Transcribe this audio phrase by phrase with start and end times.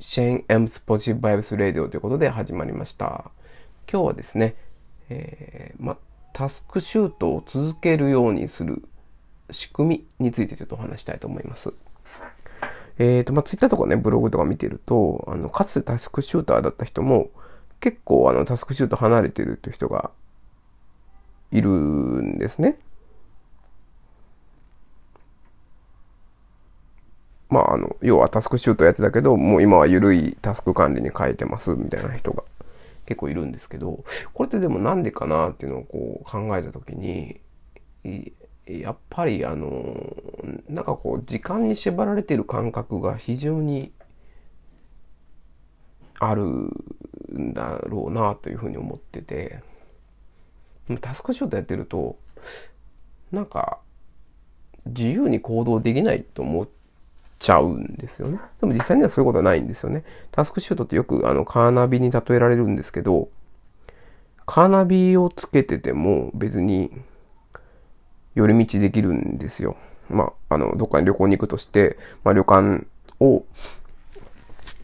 [0.00, 3.30] シェーン・エムス・ポジティブ・バイブス・レディオということで始まりました。
[3.90, 4.54] 今日はですね、
[5.08, 5.96] えー、ま、
[6.32, 8.82] タスクシュートを続けるようにする
[9.50, 11.72] 仕組みについてちょっとお話したいと思います。
[12.98, 17.30] えっ、ー、と、まあ、ツイッターとかね、ブログとか見てると、あの、かつてタスクシューターだった人も、
[17.80, 20.10] 結構あの、タスクシュート離れてるっていう人が
[21.52, 22.78] いるんですね。
[27.56, 32.44] まあ、あの、要はタスクシュートやってたけど、もう今は緩いタスク管理に変えてますみたいな人が
[33.06, 37.40] 結構いるんですけど、これってでもなんでかなっていうのをこう考えた時に、
[38.66, 40.14] やっぱりあの、
[40.68, 43.90] なんかこう時間に縛られてる感覚が非常に
[46.18, 49.60] あるんだろうなというふうに思ってて、
[51.00, 52.18] タスクシュートやってると、
[53.32, 53.78] なんか
[54.84, 56.68] 自由に行動できないと思っ
[57.38, 58.38] ちゃうんですよね。
[58.60, 60.04] でも実際にはそういうことはないんですよね。
[60.30, 63.28] タスクシュートってよくあのカーナビに例えられるんですけど、
[64.46, 66.90] カーナビをつけてても別に
[68.34, 69.76] 寄り道できるんですよ。
[70.08, 72.86] まあ、あの、どっかに旅行に行くとして、まあ、旅館
[73.18, 73.44] を、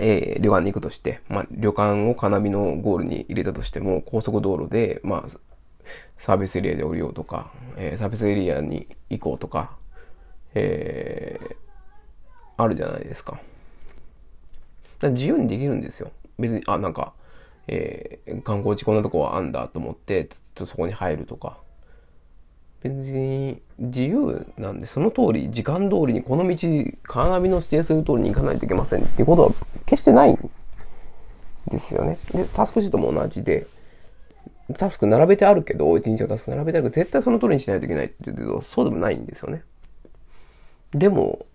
[0.00, 5.30] えー、旅館に行くとして、まあ、旅館をカーナビのゴールに入れたとしても、高速道路で、まあ、
[6.18, 9.76] サービスエリアで降りようとか、えー、サービスエリアに行こうとか、
[10.54, 11.53] えー、
[12.56, 13.40] あるじゃないですか。
[15.04, 16.10] か自由にできるんですよ。
[16.38, 17.12] 別に、あ、なんか、
[17.66, 21.58] えー、観光地こんなとこはあんだと思って、ちょっとそこに入るとか。
[22.82, 26.56] 別に自由なんで、その通り、時間通りにこの道、
[27.02, 29.52] カーナビの指定する通りに行かないといけませんっていうことは
[29.86, 30.50] 決してないん
[31.70, 32.18] ですよね。
[32.32, 33.66] で、タスクシートも同じで、
[34.76, 39.62] タスク並べてあるけど、一日のタスク並べてあるけど、絶対その通りにしないといけないって言うと、そうでもないんですよね。
[40.92, 41.46] でも、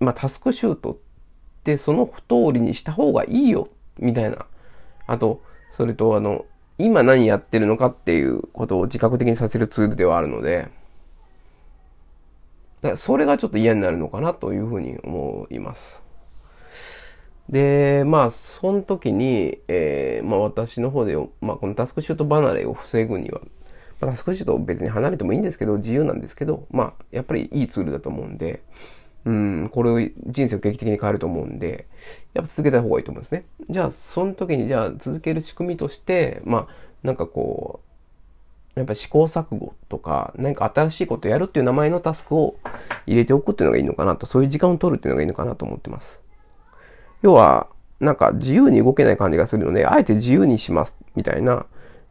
[0.00, 0.96] まあ、タスクシュートっ
[1.64, 4.46] てその通りにした方がいいよ、みたいな。
[5.06, 5.42] あと、
[5.72, 6.46] それとあの、
[6.78, 10.68] 今何やってるのかっていうことを自覚的にさせるツールではあるので、
[12.80, 16.02] だそれがちょっと嫌になるのかなというふうに思います。
[17.48, 23.40] で、まあ、その時に、えー、まあ私の方で、まあこのタスクシュート離れを防ぐには、
[24.00, 28.62] まあ、タスクシュート別に離れてもいいんですけど、自由なんですけど、まあ、やっぱりいいツールだと思うんで、
[29.26, 31.86] うん、これを人生を劇的に変えると思うんで、
[32.34, 33.46] やっぱ続けた方がいいと思うんですね。
[33.70, 36.68] じゃあ、その時にじゃあ続ける仕組みとして、まあ、
[37.02, 37.80] なんかこ
[38.76, 42.56] う、やっぱ試行錯誤とか、何か新しいことをやるっていう名前のタスクを
[43.06, 46.22] 入れておくっていうのがいいのかなと、そういう時間を取るっていうのがいいのかなと思ってます。
[47.22, 47.68] 要は、
[48.00, 51.66] なんか自由に動けない感じがするので、あえて自由にしますみたいな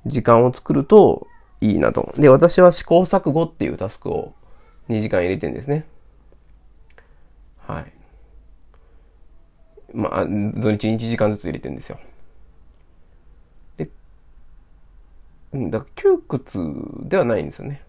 [0.05, 1.27] 時間を作ると
[1.61, 2.13] いいなと。
[2.17, 4.33] で、私は試行錯誤っていうタスクを
[4.89, 5.85] 2時間入れてるんですね。
[7.67, 7.93] はい。
[10.03, 11.97] まあ、土日に1時間ずつ入れてるんですよ。
[13.77, 13.89] で、
[15.53, 16.59] だから窮屈
[17.03, 17.81] ではないんですよね。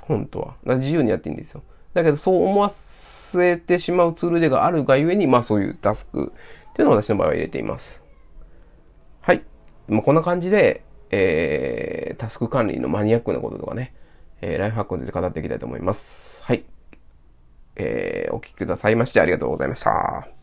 [0.00, 0.54] 本当は。
[0.66, 1.62] だ自由にやっていいんですよ。
[1.94, 6.32] だけど、そう思わせてしまうツールでがあるがゆえに、まあそういうタスク
[6.70, 8.02] っていうのを私の場合は入れています。
[9.20, 9.44] はい。
[9.86, 13.94] まあ、こんな感じで、えー、タスク管理のマニアックなこととかね、
[14.40, 16.42] えー、ライフハックについて語っていきたいと思います。
[16.42, 16.64] はい。
[17.76, 20.37] えー、お聞きくださいましてありがとうございました。